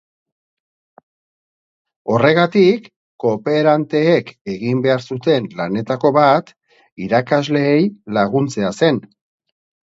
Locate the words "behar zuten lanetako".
4.87-6.13